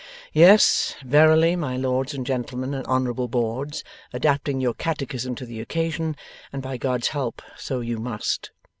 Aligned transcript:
Yes, 0.33 0.95
verily, 1.05 1.55
my 1.55 1.77
lords 1.77 2.15
and 2.15 2.25
gentlemen 2.25 2.73
and 2.73 2.83
honourable 2.87 3.27
boards, 3.27 3.83
adapting 4.11 4.59
your 4.59 4.73
Catechism 4.73 5.35
to 5.35 5.45
the 5.45 5.59
occasion, 5.61 6.15
and 6.51 6.63
by 6.63 6.77
God's 6.77 7.09
help 7.09 7.39
so 7.55 7.81
you 7.81 7.99
must. 7.99 8.49